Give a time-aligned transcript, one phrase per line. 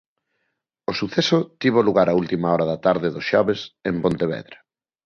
[0.89, 3.59] O suceso tivo lugar a última hora da tarde do xoves
[3.89, 4.57] en Pontevedra.